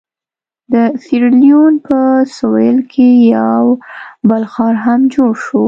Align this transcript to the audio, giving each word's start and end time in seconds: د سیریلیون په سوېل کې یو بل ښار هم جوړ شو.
د 0.73 0.75
سیریلیون 1.03 1.73
په 1.87 1.97
سوېل 2.37 2.77
کې 2.91 3.07
یو 3.37 3.65
بل 4.29 4.43
ښار 4.53 4.75
هم 4.85 5.01
جوړ 5.13 5.31
شو. 5.43 5.59